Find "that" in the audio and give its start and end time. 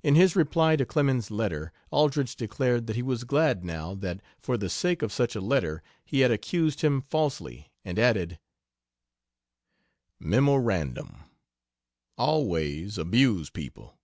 2.86-2.94, 3.96-4.20